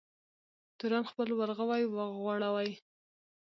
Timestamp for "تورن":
0.77-1.03